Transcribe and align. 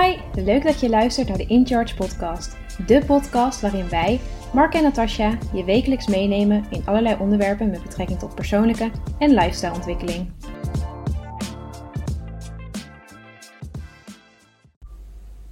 Hi, 0.00 0.42
leuk 0.44 0.62
dat 0.62 0.80
je 0.80 0.88
luistert 0.88 1.28
naar 1.28 1.36
de 1.36 1.46
In 1.46 1.66
Charge 1.66 1.94
podcast. 1.94 2.56
De 2.86 3.02
podcast 3.06 3.60
waarin 3.60 3.88
wij, 3.88 4.20
Mark 4.52 4.74
en 4.74 4.82
Natasja, 4.82 5.38
je 5.52 5.64
wekelijks 5.64 6.06
meenemen 6.06 6.64
in 6.70 6.82
allerlei 6.84 7.16
onderwerpen 7.20 7.70
met 7.70 7.82
betrekking 7.82 8.18
tot 8.18 8.34
persoonlijke 8.34 8.90
en 9.18 9.30
lifestyleontwikkeling. 9.34 10.30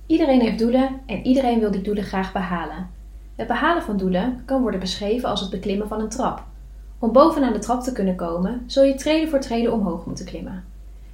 Iedereen 0.07 0.41
heeft 0.41 0.59
doelen 0.59 1.01
en 1.07 1.27
iedereen 1.27 1.61
wil 1.61 1.71
die 1.71 1.83
doelen 1.83 2.05
graag 2.05 2.33
behalen. 2.33 2.91
Het 3.37 3.47
behalen 3.47 3.83
van 3.83 3.97
doelen 3.97 4.43
kan 4.45 4.63
worden 4.63 4.81
beschreven 4.81 5.29
als 5.29 5.41
het 5.41 5.51
beklimmen 5.51 5.89
van 5.89 6.01
een 6.01 6.09
trap. 6.09 6.45
Om 6.99 7.13
bovenaan 7.13 7.53
de 7.53 7.59
trap 7.59 7.83
te 7.83 7.93
kunnen 7.93 8.17
komen, 8.17 8.65
zul 8.67 8.85
je 8.85 8.95
treden 8.95 9.29
voor 9.29 9.41
treden 9.41 9.73
omhoog 9.73 10.07
moeten 10.07 10.25
klimmen. 10.25 10.65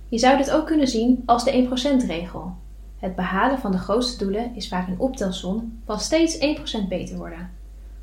Je 0.09 0.19
zou 0.19 0.37
dit 0.37 0.51
ook 0.51 0.67
kunnen 0.67 0.89
zien 0.89 1.23
als 1.25 1.45
de 1.45 1.69
1%-regel. 1.97 2.65
Het 2.99 3.17
behalen 3.17 3.59
van 3.59 3.73
de 3.73 3.79
grootste 3.79 4.25
doelen 4.25 4.55
is 4.55 4.69
vaak 4.69 4.89
een 4.89 4.99
optelsom 4.99 5.81
van 5.85 6.01
steeds 6.01 6.39
1% 6.85 6.89
beter 6.89 7.17
worden. 7.17 7.51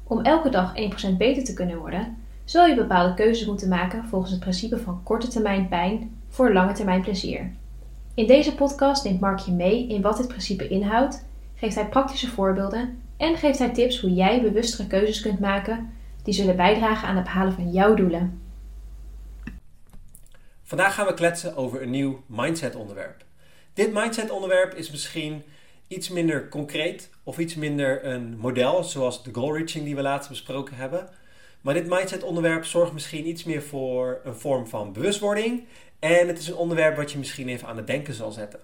Om 0.04 0.22
elke 0.22 0.50
dag 0.50 0.74
1% 1.14 1.18
beter 1.18 1.44
te 1.44 1.54
kunnen 1.54 1.78
worden, 1.78 2.18
zul 2.44 2.66
je 2.66 2.76
bepaalde 2.76 3.14
keuzes 3.14 3.48
moeten 3.48 3.70
maken 3.70 4.06
volgens 4.08 4.32
het 4.32 4.40
principe 4.40 4.78
van 4.78 5.04
korte 5.04 5.28
termijn 5.28 5.68
pijn 5.68 6.22
voor 6.30 6.54
lange 6.54 6.74
termijn 6.74 7.02
plezier. 7.02 7.52
In 8.14 8.28
deze 8.28 8.56
podcast 8.56 9.04
neemt 9.04 9.20
Mark 9.20 9.40
je 9.40 9.52
mee 9.52 9.88
in 9.88 10.02
wat 10.02 10.18
dit 10.18 10.28
principe 10.28 10.68
inhoudt, 10.68 11.26
geeft 11.56 11.76
hij 11.76 11.90
praktische 11.90 12.30
voorbeelden 12.30 13.02
en 13.18 13.38
geeft 13.38 13.60
hij 13.60 13.70
tips 13.70 14.02
hoe 14.02 14.14
jij 14.14 14.42
bewustere 14.42 14.88
keuzes 14.88 15.22
kunt 15.22 15.40
maken 15.40 15.92
die 16.24 16.34
zullen 16.34 16.56
bijdragen 16.56 17.08
aan 17.08 17.16
het 17.16 17.24
behalen 17.24 17.54
van 17.54 17.72
jouw 17.72 17.94
doelen. 17.94 18.42
Vandaag 20.64 20.94
gaan 20.94 21.06
we 21.06 21.14
kletsen 21.14 21.56
over 21.56 21.82
een 21.82 21.90
nieuw 21.90 22.24
mindset-onderwerp. 22.26 23.24
Dit 23.74 23.94
mindset-onderwerp 23.94 24.74
is 24.74 24.92
misschien 24.92 25.44
iets 25.88 26.10
minder 26.10 26.50
concreet 26.50 27.10
of 27.24 27.38
iets 27.38 27.56
minder 27.56 28.06
een 28.06 28.38
model, 28.38 28.84
zoals 28.84 29.24
de 29.24 29.34
goal 29.34 29.58
reaching 29.58 29.86
die 29.86 29.96
we 29.96 30.02
laatst 30.02 30.30
besproken 30.30 30.76
hebben. 30.76 31.10
Maar 31.62 31.74
dit 31.74 31.88
mindset-onderwerp 31.88 32.66
zorgt 32.66 32.94
misschien 32.94 33.28
iets 33.28 33.44
meer 33.44 33.62
voor 33.62 34.22
een 34.24 34.36
vorm 34.36 34.68
van 34.68 34.94
bewustwording 34.94 35.64
en 36.00 36.28
het 36.28 36.40
is 36.40 36.48
een 36.48 36.56
onderwerp 36.56 36.96
wat 36.96 37.12
je 37.12 37.18
misschien 37.18 37.50
even 37.50 37.68
aan 37.68 37.78
het 37.78 37.88
denken 37.88 38.14
zal 38.14 38.32
zetten. 38.32 38.60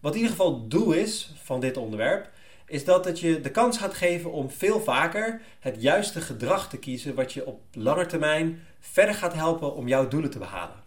Wat 0.00 0.12
in 0.12 0.20
ieder 0.20 0.36
geval 0.36 0.54
het 0.54 0.70
doel 0.70 0.92
is 0.92 1.32
van 1.42 1.60
dit 1.60 1.76
onderwerp, 1.76 2.30
is 2.66 2.84
dat 2.84 3.04
het 3.04 3.20
je 3.20 3.40
de 3.40 3.50
kans 3.50 3.78
gaat 3.78 3.94
geven 3.94 4.32
om 4.32 4.50
veel 4.50 4.80
vaker 4.80 5.40
het 5.60 5.82
juiste 5.82 6.20
gedrag 6.20 6.68
te 6.68 6.78
kiezen 6.78 7.14
wat 7.14 7.32
je 7.32 7.46
op 7.46 7.60
lange 7.72 8.06
termijn 8.06 8.62
verder 8.80 9.14
gaat 9.14 9.34
helpen 9.34 9.74
om 9.74 9.88
jouw 9.88 10.08
doelen 10.08 10.30
te 10.30 10.38
behalen. 10.38 10.82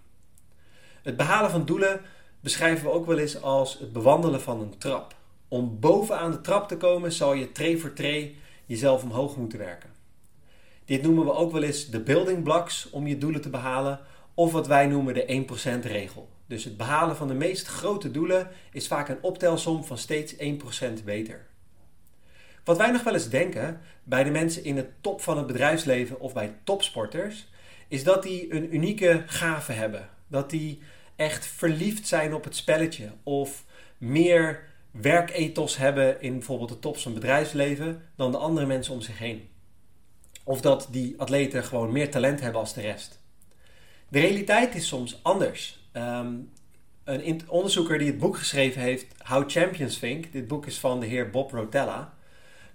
Het 1.02 1.18
behalen 1.18 1.52
van 1.52 1.66
doelen 1.66 2.02
beschrijven 2.42 2.86
we 2.86 2.92
ook 2.92 3.06
wel 3.06 3.18
eens 3.18 3.42
als 3.42 3.80
het 3.80 3.94
bewandelen 3.94 4.42
van 4.42 4.62
een 4.62 4.78
trap. 4.78 5.16
Om 5.48 5.80
bovenaan 5.80 6.32
de 6.32 6.42
trap 6.42 6.68
te 6.68 6.78
komen 6.78 7.12
zal 7.12 7.34
je 7.34 7.52
tree 7.52 7.78
voor 7.78 7.94
tree 7.94 8.38
jezelf 8.66 9.04
omhoog 9.04 9.36
moeten 9.36 9.60
werken. 9.60 9.90
Dit 10.86 11.02
noemen 11.02 11.26
we 11.26 11.34
ook 11.34 11.52
wel 11.52 11.64
eens 11.64 11.90
de 11.90 12.00
building 12.00 12.44
blocks 12.44 12.90
om 12.90 13.08
je 13.08 13.18
doelen 13.18 13.42
te 13.42 13.50
behalen, 13.50 14.00
of 14.34 14.52
wat 14.52 14.68
wij 14.68 14.88
noemen 14.88 15.14
de 15.14 15.46
1% 15.82 15.86
regel. 15.86 16.30
Dus 16.46 16.64
het 16.64 16.78
behalen 16.78 17.16
van 17.16 17.28
de 17.28 17.34
meest 17.34 17.68
grote 17.68 18.12
doelen 18.12 18.50
is 18.72 18.88
vaak 18.88 19.10
een 19.10 19.22
optelsom 19.22 19.84
van 19.84 19.98
steeds 19.98 20.36
1% 20.36 20.38
beter. 21.06 21.46
Wat 22.64 22.78
wij 22.78 22.92
nog 22.92 23.04
wel 23.04 23.14
eens 23.14 23.30
denken 23.30 23.82
bij 24.04 24.24
de 24.24 24.32
mensen 24.32 24.64
in 24.64 24.76
de 24.76 24.88
top 25.02 25.22
van 25.22 25.38
het 25.38 25.48
bedrijfsleven 25.48 26.20
of 26.20 26.34
bij 26.34 26.56
topsporters, 26.64 27.48
is 27.88 28.04
dat 28.04 28.24
die 28.24 28.54
een 28.54 28.76
unieke 28.76 29.24
gave 29.26 29.72
hebben. 29.72 30.10
Dat 30.28 30.50
die 30.50 30.82
echt 31.22 31.46
verliefd 31.46 32.08
zijn 32.08 32.34
op 32.34 32.44
het 32.44 32.56
spelletje 32.56 33.12
of 33.24 33.66
meer 33.98 34.64
werkethos 34.92 35.78
hebben 35.78 36.22
in 36.22 36.34
bijvoorbeeld 36.34 36.70
de 36.70 36.80
tops 36.80 37.04
van 37.04 37.14
bedrijfsleven 37.14 38.02
dan 38.16 38.32
de 38.32 38.38
andere 38.38 38.66
mensen 38.66 38.94
om 38.94 39.02
zich 39.02 39.18
heen. 39.18 39.50
Of 40.44 40.62
dat 40.62 40.88
die 40.92 41.14
atleten 41.18 41.64
gewoon 41.64 41.92
meer 41.92 42.12
talent 42.12 42.40
hebben 42.40 42.60
als 42.60 42.74
de 42.74 42.82
rest. 42.82 43.20
De 44.08 44.20
realiteit 44.20 44.76
is 44.76 44.88
soms 44.88 45.20
anders. 45.24 45.80
Ehm, 45.92 46.34
een 47.04 47.42
onderzoeker 47.48 47.98
die 47.98 48.08
het 48.08 48.20
boek 48.20 48.38
geschreven 48.38 48.82
heeft, 48.82 49.06
How 49.24 49.50
Champions 49.50 50.00
Think, 50.00 50.32
dit 50.32 50.48
boek 50.48 50.66
is 50.66 50.80
van 50.80 51.00
de 51.00 51.06
heer 51.06 51.30
Bob 51.30 51.52
Rotella, 51.52 52.14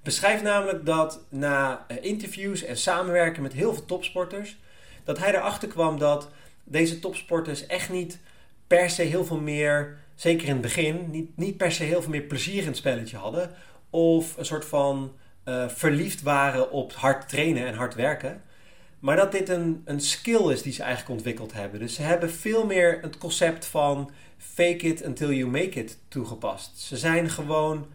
beschrijft 0.03 0.43
namelijk 0.43 0.87
dat 0.87 1.21
na 1.29 1.85
eh, 1.89 1.97
interviews 2.01 2.63
en 2.63 2.77
samenwerken 2.77 3.43
met 3.43 3.53
heel 3.53 3.75
veel 3.75 3.85
topsporters, 3.85 4.57
dat 5.05 5.19
hij 5.19 5.35
erachter 5.35 5.69
kwam 5.69 5.99
dat 5.99 6.29
deze 6.65 6.99
topsporters 6.99 7.67
echt 7.67 7.91
niet 7.91 8.19
per 8.67 8.91
se 8.91 9.03
heel 9.03 9.25
veel 9.25 9.41
meer, 9.41 9.99
zeker 10.15 10.47
in 10.47 10.53
het 10.53 10.63
begin, 10.63 11.11
niet, 11.11 11.37
niet 11.37 11.57
per 11.57 11.73
se 11.73 11.83
heel 11.83 12.03
veel 12.03 12.11
meer 12.11 12.23
plezier 12.23 12.61
in 12.61 12.67
het 12.67 12.77
spelletje 12.77 13.17
hadden. 13.17 13.51
Of 13.91 14.37
een 14.37 14.45
soort 14.45 14.65
van 14.65 15.13
uh, 15.45 15.69
verliefd 15.69 16.23
waren 16.23 16.71
op 16.71 16.93
hard 16.93 17.29
trainen 17.29 17.67
en 17.67 17.75
hard 17.75 17.95
werken. 17.95 18.43
Maar 18.99 19.17
dat 19.17 19.33
dit 19.33 19.49
een, 19.49 19.83
een 19.85 20.01
skill 20.01 20.51
is 20.51 20.63
die 20.63 20.73
ze 20.73 20.83
eigenlijk 20.83 21.13
ontwikkeld 21.13 21.53
hebben. 21.53 21.81
Dus 21.81 21.95
ze 21.95 22.03
hebben 22.03 22.31
veel 22.31 22.67
meer 22.67 22.99
het 23.03 23.19
concept 23.19 23.67
van 23.67 24.11
fake 24.39 24.87
it 24.87 25.05
until 25.05 25.33
you 25.33 25.51
make 25.51 25.81
it 25.81 25.99
toegepast. 26.09 26.79
Ze 26.79 26.97
zijn 26.97 27.31
gewoon 27.31 27.87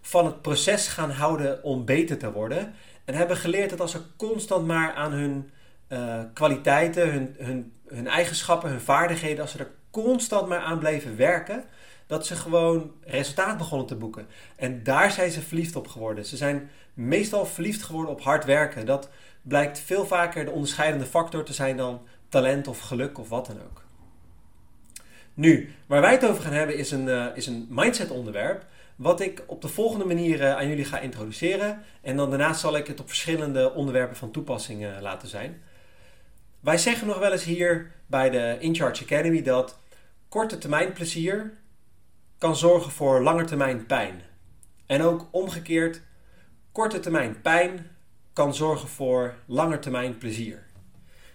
van 0.00 0.26
het 0.26 0.42
proces 0.42 0.88
gaan 0.88 1.10
houden 1.10 1.64
om 1.64 1.84
beter 1.84 2.18
te 2.18 2.32
worden. 2.32 2.74
En 3.04 3.14
hebben 3.14 3.36
geleerd 3.36 3.70
dat 3.70 3.80
als 3.80 3.90
ze 3.90 4.00
constant 4.16 4.66
maar 4.66 4.92
aan 4.92 5.12
hun 5.12 5.50
uh, 5.92 6.20
kwaliteiten, 6.32 7.12
hun, 7.12 7.36
hun, 7.38 7.72
hun 7.86 8.06
eigenschappen, 8.06 8.70
hun 8.70 8.80
vaardigheden, 8.80 9.40
als 9.40 9.50
ze 9.50 9.58
er 9.58 9.70
constant 9.90 10.48
maar 10.48 10.58
aan 10.58 10.78
bleven 10.78 11.16
werken, 11.16 11.64
dat 12.06 12.26
ze 12.26 12.36
gewoon 12.36 12.90
resultaat 13.04 13.58
begonnen 13.58 13.86
te 13.86 13.94
boeken. 13.94 14.26
En 14.56 14.82
daar 14.82 15.10
zijn 15.10 15.30
ze 15.30 15.40
verliefd 15.40 15.76
op 15.76 15.88
geworden. 15.88 16.26
Ze 16.26 16.36
zijn 16.36 16.70
meestal 16.94 17.46
verliefd 17.46 17.82
geworden 17.82 18.10
op 18.10 18.22
hard 18.22 18.44
werken. 18.44 18.86
Dat 18.86 19.08
blijkt 19.42 19.78
veel 19.78 20.06
vaker 20.06 20.44
de 20.44 20.50
onderscheidende 20.50 21.06
factor 21.06 21.44
te 21.44 21.52
zijn 21.52 21.76
dan 21.76 22.00
talent 22.28 22.68
of 22.68 22.80
geluk 22.80 23.18
of 23.18 23.28
wat 23.28 23.46
dan 23.46 23.56
ook. 23.56 23.82
Nu, 25.34 25.74
waar 25.86 26.00
wij 26.00 26.12
het 26.12 26.26
over 26.26 26.42
gaan 26.42 26.52
hebben 26.52 26.76
is 26.76 26.90
een, 26.90 27.06
uh, 27.06 27.26
is 27.34 27.46
een 27.46 27.66
mindset 27.70 28.10
onderwerp. 28.10 28.64
Wat 28.96 29.20
ik 29.20 29.42
op 29.46 29.62
de 29.62 29.68
volgende 29.68 30.04
manier 30.04 30.54
aan 30.54 30.68
jullie 30.68 30.84
ga 30.84 30.98
introduceren. 30.98 31.82
En 32.00 32.16
dan 32.16 32.30
daarna 32.30 32.52
zal 32.52 32.76
ik 32.76 32.86
het 32.86 33.00
op 33.00 33.08
verschillende 33.08 33.72
onderwerpen 33.72 34.16
van 34.16 34.30
toepassing 34.30 34.86
laten 35.00 35.28
zijn. 35.28 35.62
Wij 36.62 36.78
zeggen 36.78 37.06
nog 37.06 37.18
wel 37.18 37.32
eens 37.32 37.44
hier 37.44 37.92
bij 38.06 38.30
de 38.30 38.56
InCharge 38.60 39.02
Academy 39.04 39.42
dat 39.42 39.78
korte 40.28 40.58
termijn 40.58 40.92
plezier 40.92 41.52
kan 42.38 42.56
zorgen 42.56 42.90
voor 42.90 43.22
lange 43.22 43.44
termijn 43.44 43.86
pijn. 43.86 44.22
En 44.86 45.02
ook 45.02 45.28
omgekeerd, 45.30 46.02
korte 46.72 47.00
termijn 47.00 47.40
pijn 47.40 47.90
kan 48.32 48.54
zorgen 48.54 48.88
voor 48.88 49.34
lange 49.46 49.78
termijn 49.78 50.18
plezier. 50.18 50.66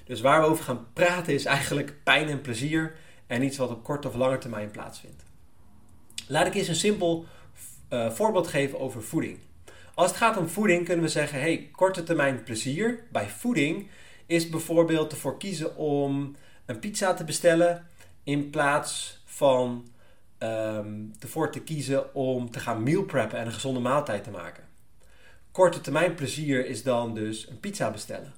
Dus 0.03 0.21
waar 0.21 0.41
we 0.41 0.47
over 0.47 0.63
gaan 0.63 0.87
praten 0.93 1.33
is 1.33 1.45
eigenlijk 1.45 2.03
pijn 2.03 2.27
en 2.27 2.41
plezier 2.41 2.95
en 3.27 3.43
iets 3.43 3.57
wat 3.57 3.69
op 3.69 3.83
korte 3.83 4.07
of 4.07 4.15
lange 4.15 4.37
termijn 4.37 4.71
plaatsvindt. 4.71 5.23
Laat 6.27 6.47
ik 6.47 6.53
eens 6.53 6.67
een 6.67 6.75
simpel 6.75 7.25
uh, 7.89 8.11
voorbeeld 8.11 8.47
geven 8.47 8.79
over 8.79 9.03
voeding. 9.03 9.39
Als 9.93 10.07
het 10.07 10.17
gaat 10.17 10.37
om 10.37 10.47
voeding 10.47 10.85
kunnen 10.85 11.05
we 11.05 11.11
zeggen, 11.11 11.39
hey, 11.39 11.69
korte 11.71 12.03
termijn 12.03 12.43
plezier 12.43 13.03
bij 13.11 13.29
voeding 13.29 13.89
is 14.27 14.49
bijvoorbeeld 14.49 15.11
ervoor 15.11 15.37
kiezen 15.37 15.75
om 15.75 16.35
een 16.65 16.79
pizza 16.79 17.13
te 17.13 17.23
bestellen 17.23 17.87
in 18.23 18.49
plaats 18.49 19.21
van 19.25 19.87
um, 20.39 21.13
ervoor 21.19 21.51
te 21.51 21.59
kiezen 21.59 22.15
om 22.15 22.51
te 22.51 22.59
gaan 22.59 22.83
meal 22.83 23.03
preppen 23.03 23.39
en 23.39 23.45
een 23.45 23.51
gezonde 23.51 23.79
maaltijd 23.79 24.23
te 24.23 24.31
maken. 24.31 24.63
Korte 25.51 25.81
termijn 25.81 26.13
plezier 26.13 26.65
is 26.65 26.83
dan 26.83 27.13
dus 27.13 27.49
een 27.49 27.59
pizza 27.59 27.91
bestellen. 27.91 28.33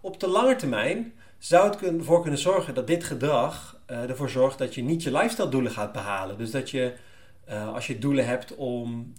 Op 0.00 0.20
de 0.20 0.28
lange 0.28 0.56
termijn 0.56 1.12
zou 1.38 1.70
het 1.70 1.82
ervoor 1.82 2.20
kunnen 2.20 2.40
zorgen 2.40 2.74
dat 2.74 2.86
dit 2.86 3.04
gedrag 3.04 3.80
uh, 3.90 4.10
ervoor 4.10 4.30
zorgt 4.30 4.58
dat 4.58 4.74
je 4.74 4.82
niet 4.82 5.02
je 5.02 5.12
lifestyle 5.12 5.48
doelen 5.48 5.72
gaat 5.72 5.92
behalen. 5.92 6.38
Dus 6.38 6.50
dat 6.50 6.70
je 6.70 6.94
uh, 7.48 7.74
als 7.74 7.86
je 7.86 7.98
doelen 7.98 8.26
hebt 8.26 8.54
om 8.54 9.12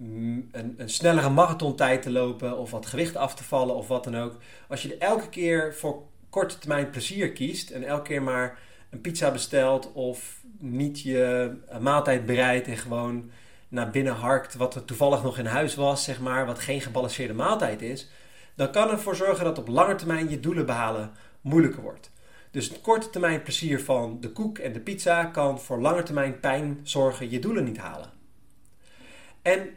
een, 0.00 0.74
een 0.76 0.90
snellere 0.90 1.28
marathontijd 1.28 2.02
te 2.02 2.10
lopen 2.10 2.58
of 2.58 2.70
wat 2.70 2.86
gewicht 2.86 3.16
af 3.16 3.34
te 3.34 3.44
vallen 3.44 3.74
of 3.74 3.88
wat 3.88 4.04
dan 4.04 4.16
ook. 4.16 4.36
Als 4.68 4.82
je 4.82 4.94
er 4.94 5.08
elke 5.08 5.28
keer 5.28 5.74
voor 5.74 6.02
korte 6.30 6.58
termijn 6.58 6.90
plezier 6.90 7.32
kiest 7.32 7.70
en 7.70 7.82
elke 7.82 8.02
keer 8.02 8.22
maar 8.22 8.58
een 8.90 9.00
pizza 9.00 9.30
bestelt 9.30 9.92
of 9.92 10.42
niet 10.58 11.00
je 11.00 11.52
maaltijd 11.80 12.26
bereidt 12.26 12.66
en 12.66 12.76
gewoon 12.76 13.30
naar 13.68 13.90
binnen 13.90 14.14
harkt 14.14 14.54
wat 14.54 14.74
er 14.74 14.84
toevallig 14.84 15.22
nog 15.22 15.38
in 15.38 15.46
huis 15.46 15.74
was, 15.74 16.04
zeg 16.04 16.20
maar, 16.20 16.46
wat 16.46 16.58
geen 16.58 16.80
gebalanceerde 16.80 17.34
maaltijd 17.34 17.82
is, 17.82 18.10
dan 18.54 18.70
kan 18.70 18.90
ervoor 18.90 19.16
zorgen 19.16 19.44
dat 19.44 19.58
op 19.58 19.68
lange 19.68 19.94
termijn 19.94 20.30
je 20.30 20.40
doelen 20.40 20.66
behalen 20.66 21.10
moeilijker 21.40 21.82
wordt. 21.82 22.10
Dus 22.50 22.68
het 22.68 22.80
korte 22.80 23.10
termijn 23.10 23.42
plezier 23.42 23.80
van 23.80 24.20
de 24.20 24.30
koek 24.30 24.58
en 24.58 24.72
de 24.72 24.80
pizza 24.80 25.24
kan 25.24 25.60
voor 25.60 25.80
lange 25.80 26.02
termijn 26.02 26.40
pijn 26.40 26.80
zorgen 26.82 27.30
je 27.30 27.38
doelen 27.38 27.64
niet 27.64 27.78
halen. 27.78 28.10
En 29.42 29.68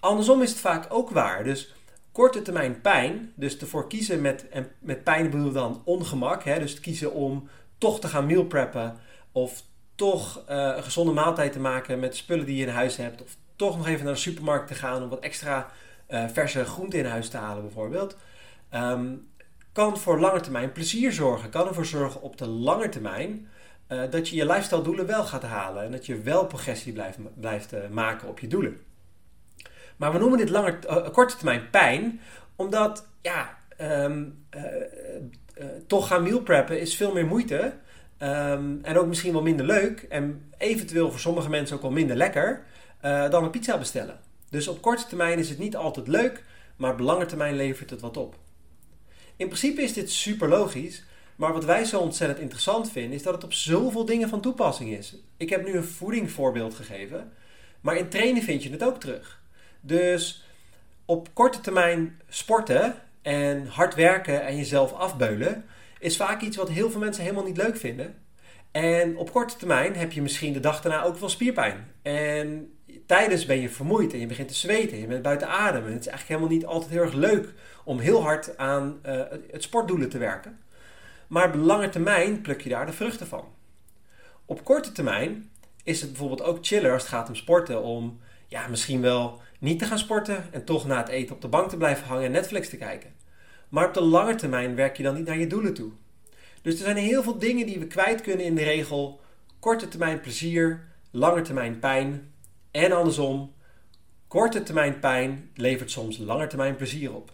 andersom 0.00 0.42
is 0.42 0.50
het 0.50 0.60
vaak 0.60 0.86
ook 0.88 1.10
waar. 1.10 1.44
Dus 1.44 1.74
korte 2.12 2.42
termijn 2.42 2.80
pijn, 2.80 3.32
dus 3.34 3.58
ervoor 3.58 3.88
kiezen 3.88 4.20
met, 4.20 4.48
en 4.48 4.68
met 4.78 5.04
pijn 5.04 5.30
bedoel 5.30 5.52
dan 5.52 5.82
ongemak, 5.84 6.44
hè, 6.44 6.58
dus 6.58 6.80
kiezen 6.80 7.12
om 7.12 7.48
toch 7.78 8.00
te 8.00 8.08
gaan 8.08 8.26
meal 8.26 8.44
preppen 8.44 8.96
of 9.32 9.62
toch 9.94 10.42
eh, 10.46 10.72
een 10.76 10.82
gezonde 10.82 11.12
maaltijd 11.12 11.52
te 11.52 11.60
maken 11.60 12.00
met 12.00 12.16
spullen 12.16 12.46
die 12.46 12.56
je 12.56 12.66
in 12.66 12.72
huis 12.72 12.96
hebt. 12.96 13.22
Of 13.22 13.36
toch 13.56 13.76
nog 13.76 13.86
even 13.86 14.04
naar 14.04 14.14
de 14.14 14.20
supermarkt 14.20 14.68
te 14.68 14.74
gaan 14.74 15.02
om 15.02 15.08
wat 15.08 15.20
extra 15.20 15.70
uh, 16.10 16.24
verse 16.32 16.64
groenten 16.64 16.98
in 16.98 17.04
huis 17.04 17.28
te 17.28 17.36
halen 17.36 17.62
bijvoorbeeld. 17.62 18.16
Ehm, 18.68 19.14
kan 19.72 19.98
voor 19.98 20.20
lange 20.20 20.40
termijn 20.40 20.72
plezier 20.72 21.12
zorgen. 21.12 21.50
Kan 21.50 21.68
ervoor 21.68 21.86
zorgen 21.86 22.22
op 22.22 22.36
de 22.36 22.46
lange 22.46 22.88
termijn 22.88 23.48
uh, 23.88 24.02
dat 24.10 24.28
je 24.28 24.36
je 24.36 24.46
lifestyle 24.46 24.82
doelen 24.82 25.06
wel 25.06 25.24
gaat 25.24 25.42
halen. 25.42 25.84
En 25.84 25.90
dat 25.90 26.06
je 26.06 26.20
wel 26.20 26.46
progressie 26.46 26.92
blijft, 26.92 27.18
blijft 27.40 27.74
maken 27.90 28.28
op 28.28 28.38
je 28.38 28.46
doelen. 28.46 28.80
Maar 29.98 30.12
we 30.12 30.18
noemen 30.18 30.38
dit 30.38 30.48
langer, 30.48 30.78
korte 31.12 31.36
termijn 31.36 31.70
pijn. 31.70 32.20
Omdat 32.56 33.06
ja, 33.22 33.58
um, 33.80 34.46
toch 35.86 36.06
gaan 36.06 36.22
meal 36.22 36.40
preppen 36.40 36.80
is 36.80 36.96
veel 36.96 37.12
meer 37.12 37.26
moeite. 37.26 37.74
Um, 38.22 38.78
en 38.82 38.98
ook 38.98 39.06
misschien 39.06 39.32
wel 39.32 39.42
minder 39.42 39.66
leuk. 39.66 40.06
En 40.08 40.50
eventueel 40.58 41.10
voor 41.10 41.20
sommige 41.20 41.50
mensen 41.50 41.76
ook 41.76 41.82
wel 41.82 41.90
minder 41.90 42.16
lekker. 42.16 42.64
Dan 43.00 43.44
een 43.44 43.50
pizza 43.50 43.78
bestellen. 43.78 44.20
Dus 44.50 44.68
op 44.68 44.82
korte 44.82 45.06
termijn 45.06 45.38
is 45.38 45.48
het 45.48 45.58
niet 45.58 45.76
altijd 45.76 46.08
leuk. 46.08 46.44
Maar 46.76 46.92
op 46.92 46.98
lange 46.98 47.26
termijn 47.26 47.56
levert 47.56 47.90
het 47.90 48.00
wat 48.00 48.16
op. 48.16 48.36
In 49.36 49.46
principe 49.46 49.82
is 49.82 49.92
dit 49.92 50.10
super 50.10 50.48
logisch. 50.48 51.04
Maar 51.36 51.52
wat 51.52 51.64
wij 51.64 51.84
zo 51.84 51.98
ontzettend 52.00 52.40
interessant 52.40 52.90
vinden, 52.90 53.12
is 53.12 53.22
dat 53.22 53.34
het 53.34 53.44
op 53.44 53.52
zoveel 53.52 54.04
dingen 54.04 54.28
van 54.28 54.40
toepassing 54.40 54.90
is. 54.90 55.16
Ik 55.36 55.50
heb 55.50 55.66
nu 55.66 55.76
een 55.76 55.84
voedingvoorbeeld 55.84 56.74
gegeven. 56.74 57.32
Maar 57.80 57.96
in 57.96 58.08
trainen 58.08 58.42
vind 58.42 58.62
je 58.62 58.70
het 58.70 58.84
ook 58.84 59.00
terug. 59.00 59.40
Dus 59.80 60.44
op 61.04 61.34
korte 61.34 61.60
termijn 61.60 62.20
sporten 62.28 62.94
en 63.22 63.66
hard 63.66 63.94
werken 63.94 64.46
en 64.46 64.56
jezelf 64.56 64.92
afbeulen 64.92 65.64
is 65.98 66.16
vaak 66.16 66.40
iets 66.40 66.56
wat 66.56 66.68
heel 66.68 66.90
veel 66.90 67.00
mensen 67.00 67.22
helemaal 67.22 67.44
niet 67.44 67.56
leuk 67.56 67.76
vinden. 67.76 68.14
En 68.70 69.16
op 69.16 69.32
korte 69.32 69.56
termijn 69.56 69.96
heb 69.96 70.12
je 70.12 70.22
misschien 70.22 70.52
de 70.52 70.60
dag 70.60 70.80
daarna 70.80 71.02
ook 71.02 71.16
wel 71.16 71.28
spierpijn. 71.28 71.86
En 72.02 72.72
tijdens 73.06 73.46
ben 73.46 73.60
je 73.60 73.68
vermoeid 73.68 74.12
en 74.12 74.18
je 74.18 74.26
begint 74.26 74.48
te 74.48 74.54
zweten, 74.54 74.98
je 74.98 75.06
bent 75.06 75.22
buiten 75.22 75.48
adem. 75.48 75.86
En 75.86 75.92
het 75.92 76.00
is 76.00 76.06
eigenlijk 76.06 76.40
helemaal 76.40 76.58
niet 76.58 76.66
altijd 76.66 76.90
heel 76.90 77.02
erg 77.02 77.12
leuk 77.12 77.54
om 77.84 77.98
heel 77.98 78.22
hard 78.22 78.56
aan 78.56 78.98
uh, 79.06 79.22
het 79.50 79.62
sportdoelen 79.62 80.08
te 80.08 80.18
werken. 80.18 80.58
Maar 81.26 81.48
op 81.48 81.54
lange 81.54 81.88
termijn 81.88 82.40
pluk 82.40 82.60
je 82.60 82.68
daar 82.68 82.86
de 82.86 82.92
vruchten 82.92 83.26
van. 83.26 83.44
Op 84.44 84.64
korte 84.64 84.92
termijn 84.92 85.50
is 85.82 86.00
het 86.00 86.10
bijvoorbeeld 86.10 86.42
ook 86.42 86.58
chiller 86.60 86.92
als 86.92 87.02
het 87.02 87.10
gaat 87.10 87.28
om 87.28 87.34
sporten 87.34 87.82
om 87.82 88.20
ja, 88.46 88.66
misschien 88.66 89.00
wel 89.00 89.40
niet 89.58 89.78
te 89.78 89.84
gaan 89.84 89.98
sporten 89.98 90.44
en 90.52 90.64
toch 90.64 90.86
na 90.86 90.96
het 90.96 91.08
eten 91.08 91.34
op 91.34 91.40
de 91.40 91.48
bank 91.48 91.68
te 91.68 91.76
blijven 91.76 92.06
hangen 92.06 92.24
en 92.24 92.30
Netflix 92.30 92.68
te 92.68 92.76
kijken. 92.76 93.12
Maar 93.68 93.86
op 93.86 93.94
de 93.94 94.00
lange 94.00 94.34
termijn 94.34 94.74
werk 94.74 94.96
je 94.96 95.02
dan 95.02 95.14
niet 95.14 95.26
naar 95.26 95.38
je 95.38 95.46
doelen 95.46 95.74
toe. 95.74 95.90
Dus 96.62 96.74
er 96.74 96.84
zijn 96.84 96.96
heel 96.96 97.22
veel 97.22 97.38
dingen 97.38 97.66
die 97.66 97.78
we 97.78 97.86
kwijt 97.86 98.20
kunnen 98.20 98.46
in 98.46 98.54
de 98.54 98.64
regel. 98.64 99.20
Korte 99.58 99.88
termijn 99.88 100.20
plezier, 100.20 100.84
lange 101.10 101.42
termijn 101.42 101.78
pijn. 101.78 102.32
En 102.70 102.92
andersom, 102.92 103.54
korte 104.28 104.62
termijn 104.62 104.98
pijn 104.98 105.50
levert 105.54 105.90
soms 105.90 106.18
lange 106.18 106.46
termijn 106.46 106.76
plezier 106.76 107.14
op. 107.14 107.32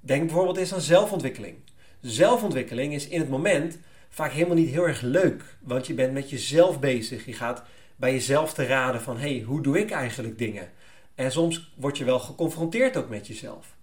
Denk 0.00 0.26
bijvoorbeeld 0.26 0.56
eens 0.56 0.74
aan 0.74 0.80
zelfontwikkeling. 0.80 1.56
Zelfontwikkeling 2.00 2.94
is 2.94 3.08
in 3.08 3.20
het 3.20 3.28
moment 3.28 3.78
vaak 4.08 4.32
helemaal 4.32 4.56
niet 4.56 4.70
heel 4.70 4.86
erg 4.86 5.00
leuk, 5.00 5.56
want 5.60 5.86
je 5.86 5.94
bent 5.94 6.12
met 6.12 6.30
jezelf 6.30 6.80
bezig. 6.80 7.26
Je 7.26 7.32
gaat 7.32 7.62
bij 7.96 8.12
jezelf 8.12 8.54
te 8.54 8.66
raden 8.66 9.00
van 9.00 9.18
hey, 9.18 9.42
hoe 9.46 9.62
doe 9.62 9.78
ik 9.78 9.90
eigenlijk 9.90 10.38
dingen? 10.38 10.70
En 11.14 11.32
soms 11.32 11.72
word 11.76 11.98
je 11.98 12.04
wel 12.04 12.18
geconfronteerd 12.18 12.96
ook 12.96 13.08
met 13.08 13.26
jezelf. 13.26 13.76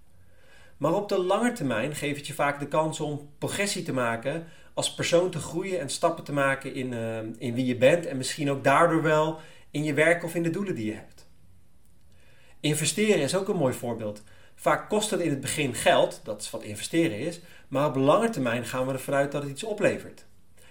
Maar 0.78 0.94
op 0.94 1.10
de 1.10 1.18
lange 1.18 1.52
termijn 1.52 1.96
geeft 1.96 2.18
het 2.18 2.28
je 2.28 2.34
vaak 2.34 2.60
de 2.60 2.68
kans 2.68 3.00
om 3.00 3.30
progressie 3.38 3.84
te 3.84 3.94
maken, 3.94 4.48
als 4.74 4.94
persoon 4.94 5.30
te 5.30 5.40
groeien 5.40 5.80
en 5.80 5.90
stappen 5.90 6.24
te 6.24 6.34
maken 6.34 6.74
in, 6.74 6.92
uh, 6.92 7.18
in 7.38 7.54
wie 7.54 7.66
je 7.66 7.76
bent 7.76 8.06
en 8.06 8.18
misschien 8.18 8.52
ook 8.52 8.64
daardoor 8.64 9.02
wel 9.02 9.40
in 9.72 9.84
je 9.84 9.94
werk 9.94 10.24
of 10.24 10.36
in 10.36 10.44
de 10.44 10.50
doelen 10.50 10.76
die 10.76 10.86
je 10.86 10.94
hebt. 10.94 11.28
Investeren 12.60 13.22
is 13.22 13.36
ook 13.36 13.48
een 13.48 13.56
mooi 13.56 13.74
voorbeeld. 13.74 14.24
Vaak 14.56 14.90
kost 14.90 15.10
het 15.10 15.20
in 15.20 15.30
het 15.30 15.42
begin 15.42 15.74
geld, 15.74 16.22
dat 16.24 16.42
is 16.42 16.50
wat 16.50 16.64
investeren 16.64 17.20
is, 17.20 17.40
maar 17.68 17.88
op 17.88 17.96
lange 17.96 18.30
termijn 18.30 18.66
gaan 18.66 18.86
we 18.86 18.94
ervan 18.94 19.14
uit 19.14 19.32
dat 19.32 19.42
het 19.42 19.52
iets 19.52 19.64
oplevert. 19.64 20.25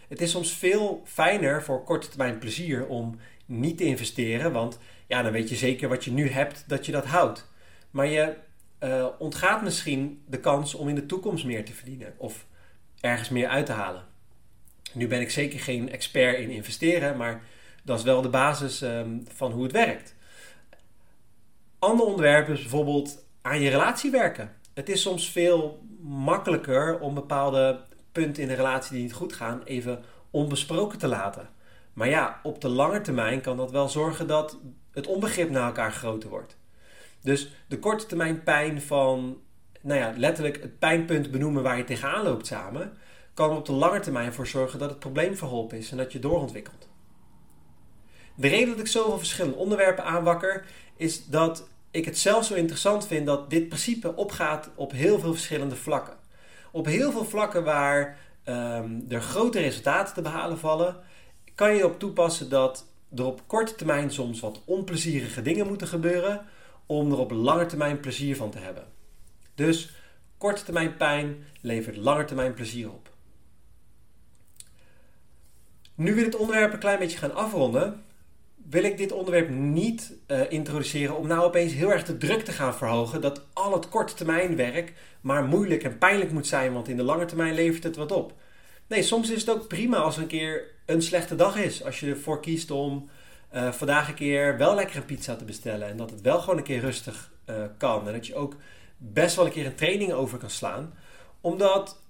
Het 0.08 0.20
is 0.20 0.30
soms 0.30 0.52
veel 0.52 1.02
fijner 1.04 1.62
voor 1.62 1.84
korte 1.84 2.08
termijn 2.08 2.38
plezier 2.38 2.86
om 2.86 3.18
niet 3.46 3.78
te 3.78 3.84
investeren, 3.84 4.52
want 4.52 4.78
ja, 5.08 5.22
dan 5.22 5.32
weet 5.32 5.48
je 5.48 5.56
zeker 5.56 5.88
wat 5.88 6.04
je 6.04 6.12
nu 6.12 6.30
hebt 6.30 6.64
dat 6.66 6.86
je 6.86 6.92
dat 6.92 7.06
houdt. 7.06 7.48
Maar 7.90 8.06
je 8.06 8.34
uh, 8.84 9.06
ontgaat 9.18 9.62
misschien 9.62 10.22
de 10.26 10.40
kans 10.40 10.74
om 10.74 10.88
in 10.88 10.94
de 10.94 11.06
toekomst 11.06 11.44
meer 11.44 11.64
te 11.64 11.72
verdienen 11.72 12.14
of 12.16 12.46
ergens 13.00 13.28
meer 13.28 13.48
uit 13.48 13.66
te 13.66 13.72
halen. 13.72 14.04
Nu 14.92 15.08
ben 15.08 15.20
ik 15.20 15.30
zeker 15.30 15.60
geen 15.60 15.90
expert 15.90 16.38
in 16.38 16.50
investeren, 16.50 17.16
maar 17.16 17.42
dat 17.84 17.98
is 17.98 18.04
wel 18.04 18.22
de 18.22 18.28
basis 18.28 18.82
um, 18.82 19.24
van 19.34 19.52
hoe 19.52 19.62
het 19.62 19.72
werkt. 19.72 20.14
Ander 21.78 22.06
onderwerp 22.06 22.48
is 22.48 22.60
bijvoorbeeld 22.60 23.24
aan 23.42 23.60
je 23.60 23.70
relatie 23.70 24.10
werken. 24.10 24.56
Het 24.74 24.88
is 24.88 25.02
soms 25.02 25.30
veel 25.30 25.82
makkelijker 26.00 26.98
om 26.98 27.14
bepaalde 27.14 27.80
punten 28.12 28.42
in 28.42 28.48
de 28.48 28.54
relatie 28.54 28.92
die 28.92 29.02
niet 29.02 29.12
goed 29.12 29.32
gaan 29.32 29.62
even 29.62 30.04
onbesproken 30.30 30.98
te 30.98 31.08
laten. 31.08 31.48
Maar 31.92 32.08
ja, 32.08 32.40
op 32.42 32.60
de 32.60 32.68
lange 32.68 33.00
termijn 33.00 33.40
kan 33.40 33.56
dat 33.56 33.70
wel 33.70 33.88
zorgen 33.88 34.26
dat 34.26 34.58
het 34.98 35.06
onbegrip 35.06 35.50
naar 35.50 35.66
elkaar 35.66 35.92
groter 35.92 36.30
wordt. 36.30 36.56
Dus 37.22 37.50
de 37.68 37.78
korte 37.78 38.06
termijn 38.06 38.42
pijn 38.42 38.82
van, 38.82 39.40
nou 39.80 40.00
ja, 40.00 40.12
letterlijk 40.16 40.62
het 40.62 40.78
pijnpunt 40.78 41.30
benoemen 41.30 41.62
waar 41.62 41.76
je 41.76 41.84
tegenaan 41.84 42.24
loopt 42.24 42.46
samen, 42.46 42.92
kan 43.34 43.56
op 43.56 43.66
de 43.66 43.72
lange 43.72 44.00
termijn 44.00 44.32
voor 44.32 44.46
zorgen 44.46 44.78
dat 44.78 44.90
het 44.90 44.98
probleem 44.98 45.36
verholpen 45.36 45.78
is 45.78 45.90
en 45.90 45.96
dat 45.96 46.12
je 46.12 46.18
doorontwikkelt. 46.18 46.88
De 48.34 48.48
reden 48.48 48.68
dat 48.68 48.78
ik 48.78 48.86
zoveel 48.86 49.18
verschillende 49.18 49.56
onderwerpen 49.56 50.04
aanwakker, 50.04 50.64
is 50.96 51.26
dat 51.26 51.68
ik 51.90 52.04
het 52.04 52.18
zelf 52.18 52.44
zo 52.44 52.54
interessant 52.54 53.06
vind 53.06 53.26
dat 53.26 53.50
dit 53.50 53.68
principe 53.68 54.16
opgaat 54.16 54.70
op 54.74 54.92
heel 54.92 55.18
veel 55.18 55.32
verschillende 55.32 55.76
vlakken. 55.76 56.16
Op 56.72 56.86
heel 56.86 57.12
veel 57.12 57.24
vlakken 57.24 57.64
waar 57.64 58.18
um, 58.44 59.04
er 59.08 59.20
grote 59.20 59.60
resultaten 59.60 60.14
te 60.14 60.22
behalen 60.22 60.58
vallen, 60.58 60.96
kan 61.54 61.74
je 61.74 61.84
op 61.84 61.98
toepassen 61.98 62.48
dat 62.48 62.86
er 63.16 63.24
op 63.24 63.42
korte 63.46 63.74
termijn 63.74 64.10
soms 64.10 64.40
wat 64.40 64.62
onplezierige 64.64 65.42
dingen 65.42 65.66
moeten 65.66 65.86
gebeuren, 65.86 66.46
om 66.86 67.12
er 67.12 67.18
op 67.18 67.30
lange 67.30 67.66
termijn 67.66 68.00
plezier 68.00 68.36
van 68.36 68.50
te 68.50 68.58
hebben. 68.58 68.84
Dus 69.54 69.94
korte 70.38 70.64
termijn 70.64 70.96
pijn 70.96 71.36
levert 71.60 71.96
lange 71.96 72.24
termijn 72.24 72.54
plezier 72.54 72.90
op. 72.90 73.10
Nu 75.94 76.14
we 76.14 76.22
dit 76.22 76.36
onderwerp 76.36 76.72
een 76.72 76.78
klein 76.78 76.98
beetje 76.98 77.18
gaan 77.18 77.34
afronden, 77.34 78.04
wil 78.54 78.84
ik 78.84 78.96
dit 78.96 79.12
onderwerp 79.12 79.48
niet 79.48 80.12
uh, 80.26 80.40
introduceren 80.48 81.16
om 81.16 81.26
nou 81.26 81.44
opeens 81.44 81.72
heel 81.72 81.92
erg 81.92 82.04
de 82.04 82.16
druk 82.16 82.44
te 82.44 82.52
gaan 82.52 82.74
verhogen 82.74 83.20
dat 83.20 83.46
al 83.52 83.72
het 83.72 83.88
korte 83.88 84.14
termijn 84.14 84.56
werk 84.56 84.92
maar 85.20 85.44
moeilijk 85.44 85.82
en 85.82 85.98
pijnlijk 85.98 86.32
moet 86.32 86.46
zijn, 86.46 86.72
want 86.72 86.88
in 86.88 86.96
de 86.96 87.02
lange 87.02 87.24
termijn 87.24 87.54
levert 87.54 87.84
het 87.84 87.96
wat 87.96 88.12
op. 88.12 88.32
Nee, 88.88 89.02
soms 89.02 89.30
is 89.30 89.40
het 89.40 89.50
ook 89.50 89.68
prima 89.68 89.96
als 89.96 90.16
een 90.16 90.26
keer 90.26 90.70
een 90.86 91.02
slechte 91.02 91.34
dag 91.34 91.56
is. 91.56 91.84
Als 91.84 92.00
je 92.00 92.06
ervoor 92.06 92.40
kiest 92.40 92.70
om 92.70 93.08
uh, 93.54 93.72
vandaag 93.72 94.08
een 94.08 94.14
keer 94.14 94.58
wel 94.58 94.74
lekker 94.74 94.96
een 94.96 95.04
pizza 95.04 95.36
te 95.36 95.44
bestellen. 95.44 95.88
En 95.88 95.96
dat 95.96 96.10
het 96.10 96.20
wel 96.20 96.40
gewoon 96.40 96.56
een 96.56 96.62
keer 96.62 96.80
rustig 96.80 97.32
uh, 97.46 97.56
kan. 97.78 98.06
En 98.06 98.12
dat 98.12 98.26
je 98.26 98.34
ook 98.34 98.56
best 98.96 99.36
wel 99.36 99.46
een 99.46 99.52
keer 99.52 99.66
een 99.66 99.74
training 99.74 100.12
over 100.12 100.38
kan 100.38 100.50
slaan. 100.50 100.94
Omdat 101.40 102.00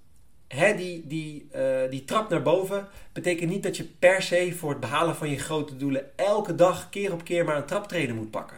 hè, 0.47 0.75
die, 0.75 1.07
die, 1.07 1.47
uh, 1.55 1.89
die 1.89 2.05
trap 2.05 2.29
naar 2.29 2.41
boven 2.41 2.87
betekent 3.13 3.49
niet 3.49 3.63
dat 3.63 3.77
je 3.77 3.83
per 3.83 4.21
se 4.21 4.53
voor 4.57 4.69
het 4.69 4.79
behalen 4.79 5.15
van 5.15 5.29
je 5.29 5.39
grote 5.39 5.77
doelen 5.77 6.17
elke 6.17 6.55
dag 6.55 6.89
keer 6.89 7.13
op 7.13 7.23
keer 7.23 7.45
maar 7.45 7.57
een 7.57 7.65
traptreden 7.65 8.15
moet 8.15 8.31
pakken. 8.31 8.57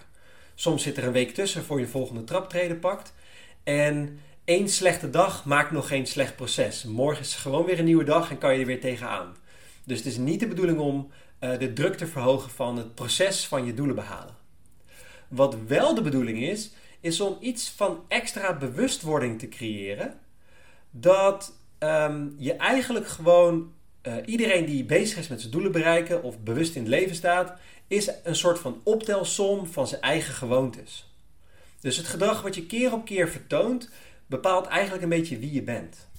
Soms 0.56 0.84
zit 0.84 0.98
er 0.98 1.04
een 1.04 1.12
week 1.12 1.34
tussen 1.34 1.64
voor 1.64 1.80
je 1.80 1.88
volgende 1.88 2.24
traptreden 2.24 2.80
pakt. 2.80 3.14
En 3.64 4.20
één 4.52 4.70
slechte 4.70 5.10
dag 5.10 5.46
maakt 5.46 5.72
nog 5.72 5.88
geen 5.88 6.08
slecht 6.08 6.36
proces. 6.36 6.84
Morgen 6.84 7.22
is 7.22 7.36
gewoon 7.36 7.66
weer 7.66 7.80
een 7.80 7.86
nieuwe 7.86 8.04
dag 8.04 8.30
en 8.30 8.38
kan 8.38 8.54
je 8.54 8.60
er 8.60 8.66
weer 8.66 8.80
tegenaan. 8.80 9.36
Dus 9.84 9.98
het 9.98 10.08
is 10.08 10.18
niet 10.18 10.40
de 10.40 10.48
bedoeling 10.48 10.80
om 10.80 11.12
uh, 11.40 11.60
de 11.60 11.74
druk 11.74 11.96
te 11.98 12.08
verhogen 12.08 12.50
van 12.50 12.78
het 12.78 12.96
proces 12.96 13.48
van 13.48 13.66
je 13.66 13.74
doelen 13.74 13.96
behalen. 13.96 14.36
Wat 15.28 15.58
wel 15.68 15.96
de 15.96 16.02
bedoeling 16.02 16.42
is, 16.42 16.72
is 17.00 17.22
om 17.22 17.38
iets 17.40 17.70
van 17.70 18.04
extra 18.08 18.58
bewustwording 18.58 19.40
te 19.40 19.50
creëren. 19.50 20.20
Dat 20.90 21.54
um, 21.80 22.36
je 22.38 22.54
eigenlijk 22.54 23.08
gewoon 23.08 23.72
uh, 24.04 24.14
iedereen 24.26 24.66
die 24.66 24.84
bezig 24.84 25.18
is 25.18 25.28
met 25.28 25.40
zijn 25.40 25.52
doelen 25.52 25.72
bereiken 25.72 26.24
of 26.24 26.40
bewust 26.40 26.76
in 26.76 26.82
het 26.82 26.92
leven 26.92 27.16
staat, 27.16 27.54
is 27.88 28.12
een 28.24 28.36
soort 28.36 28.60
van 28.60 28.82
optelsom 28.84 29.66
van 29.66 29.88
zijn 29.88 30.02
eigen 30.02 30.34
gewoontes. 30.34 31.10
Dus 31.80 31.98
het 31.98 32.08
gedrag 32.08 32.42
wat 32.42 32.56
je 32.56 32.66
keer 32.66 32.94
op 32.94 33.06
keer 33.06 33.30
vertoont, 33.30 33.90
bepaalt 34.32 34.66
eigenlijk 34.66 35.04
een 35.04 35.10
beetje 35.10 35.40
wie 35.40 35.54
je 35.54 35.64
bent. 35.64 36.10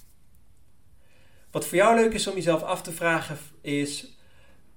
Wat 1.51 1.67
voor 1.67 1.77
jou 1.77 1.95
leuk 1.95 2.13
is 2.13 2.27
om 2.27 2.35
jezelf 2.35 2.63
af 2.63 2.81
te 2.81 2.91
vragen 2.91 3.37
is: 3.61 4.17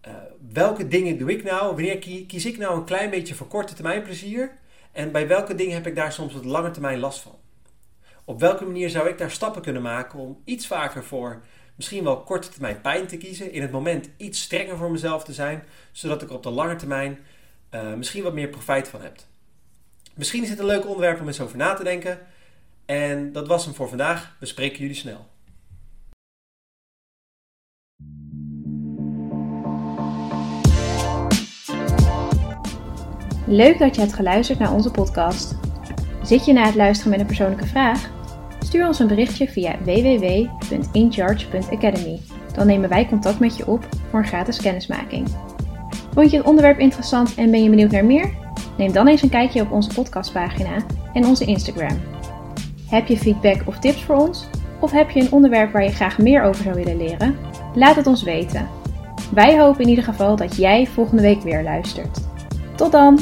uh, 0.07 0.14
welke 0.52 0.88
dingen 0.88 1.19
doe 1.19 1.31
ik 1.31 1.45
nou? 1.45 1.75
Wanneer 1.75 1.99
kies 2.26 2.47
ik 2.47 2.59
nou 2.59 2.76
een 2.76 2.85
klein 2.85 3.11
beetje 3.11 3.35
voor 3.35 3.47
korte 3.47 3.75
termijn 3.75 4.02
plezier? 4.02 4.59
En 4.93 5.12
bij 5.12 5.28
welke 5.28 5.55
dingen 5.55 5.75
heb 5.75 5.87
ik 5.87 5.95
daar 5.97 6.12
soms 6.12 6.35
wat 6.35 6.45
lange 6.45 6.71
termijn 6.71 6.99
last 6.99 7.21
van? 7.21 7.38
Op 8.25 8.40
welke 8.40 8.64
manier 8.64 8.90
zou 8.90 9.09
ik 9.09 9.19
daar 9.19 9.31
stappen 9.31 9.62
kunnen 9.62 9.83
maken 9.83 10.19
om 10.19 10.40
iets 10.45 10.66
vaker 10.66 11.05
voor 11.05 11.43
misschien 11.75 12.05
wel 12.05 12.23
korte 12.23 12.49
termijn 12.49 12.81
pijn 12.81 13.07
te 13.07 13.16
kiezen, 13.16 13.52
in 13.52 13.62
het 13.62 13.71
moment 13.71 14.09
iets 14.16 14.43
strenger 14.43 14.76
voor 14.76 14.90
mezelf 14.90 15.25
te 15.25 15.33
zijn, 15.33 15.64
zodat 15.93 16.23
ik 16.23 16.31
op 16.31 16.43
de 16.43 16.50
lange 16.50 16.76
termijn 16.76 17.19
uh, 17.75 17.95
misschien 17.95 18.23
wat 18.23 18.35
meer 18.35 18.49
profijt 18.49 18.88
van 18.88 19.00
heb. 19.00 19.16
Misschien 20.14 20.43
is 20.43 20.49
dit 20.49 20.59
een 20.59 20.66
leuk 20.66 20.87
onderwerp 20.87 21.21
om 21.21 21.26
eens 21.26 21.40
over 21.40 21.57
na 21.57 21.75
te 21.75 21.85
denken. 21.85 22.19
En 22.87 23.33
dat 23.33 23.47
was 23.47 23.64
hem 23.64 23.75
voor 23.75 23.88
vandaag. 23.88 24.37
We 24.40 24.47
spreken 24.47 24.78
jullie 24.78 24.95
snel. 24.95 25.26
Leuk 33.47 33.78
dat 33.78 33.95
je 33.95 34.00
hebt 34.00 34.14
geluisterd 34.14 34.59
naar 34.59 34.73
onze 34.73 34.90
podcast. 34.90 35.55
Zit 36.23 36.45
je 36.45 36.52
na 36.52 36.64
het 36.64 36.75
luisteren 36.75 37.11
met 37.11 37.21
een 37.21 37.26
persoonlijke 37.26 37.66
vraag? 37.66 38.11
Stuur 38.61 38.87
ons 38.87 38.99
een 38.99 39.07
berichtje 39.07 39.49
via 39.49 39.78
www.incharge.academy. 39.78 42.21
Dan 42.55 42.66
nemen 42.66 42.88
wij 42.88 43.07
contact 43.07 43.38
met 43.38 43.57
je 43.57 43.66
op 43.66 43.88
voor 44.11 44.19
een 44.19 44.26
gratis 44.26 44.61
kennismaking. 44.61 45.28
Vond 46.12 46.31
je 46.31 46.37
het 46.37 46.47
onderwerp 46.47 46.78
interessant 46.78 47.35
en 47.35 47.50
ben 47.50 47.62
je 47.62 47.71
benieuwd 47.71 47.90
naar 47.90 48.05
meer? 48.05 48.35
Neem 48.76 48.93
dan 48.93 49.09
eens 49.09 49.23
een 49.23 49.28
kijkje 49.28 49.62
op 49.62 49.71
onze 49.71 49.95
podcastpagina 49.95 50.76
en 51.12 51.25
onze 51.25 51.45
Instagram. 51.45 52.15
Heb 52.88 53.07
je 53.07 53.16
feedback 53.16 53.62
of 53.66 53.78
tips 53.78 54.02
voor 54.02 54.16
ons? 54.16 54.47
Of 54.81 54.90
heb 54.90 55.11
je 55.11 55.21
een 55.21 55.33
onderwerp 55.33 55.73
waar 55.73 55.83
je 55.83 55.90
graag 55.90 56.19
meer 56.19 56.43
over 56.43 56.62
zou 56.62 56.75
willen 56.75 56.97
leren? 56.97 57.37
Laat 57.75 57.97
het 57.97 58.07
ons 58.07 58.23
weten. 58.23 58.69
Wij 59.35 59.59
hopen 59.59 59.83
in 59.83 59.88
ieder 59.88 60.05
geval 60.05 60.37
dat 60.37 60.57
jij 60.57 60.87
volgende 60.87 61.23
week 61.23 61.43
weer 61.43 61.62
luistert. 61.62 62.19
Tot 62.76 62.93
dan! 62.93 63.19